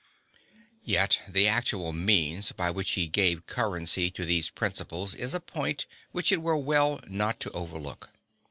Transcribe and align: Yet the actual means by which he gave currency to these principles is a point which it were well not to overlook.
Yet 0.83 1.19
the 1.27 1.47
actual 1.47 1.93
means 1.93 2.53
by 2.53 2.71
which 2.71 2.93
he 2.93 3.07
gave 3.07 3.45
currency 3.45 4.09
to 4.09 4.25
these 4.25 4.49
principles 4.49 5.13
is 5.13 5.35
a 5.35 5.39
point 5.39 5.85
which 6.11 6.31
it 6.31 6.41
were 6.41 6.57
well 6.57 6.99
not 7.05 7.39
to 7.41 7.51
overlook. 7.51 8.09